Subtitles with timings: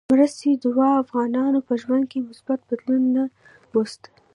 [0.13, 3.23] مرستې د عادي افغانانو په ژوند کې مثبت بدلون نه
[3.73, 4.01] وست.